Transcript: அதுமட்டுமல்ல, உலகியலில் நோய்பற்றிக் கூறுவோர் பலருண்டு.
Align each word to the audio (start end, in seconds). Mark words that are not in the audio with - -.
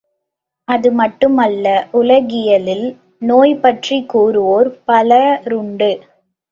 அதுமட்டுமல்ல, 0.67 1.65
உலகியலில் 1.91 2.85
நோய்பற்றிக் 3.27 4.09
கூறுவோர் 4.13 4.71
பலருண்டு. 4.87 5.91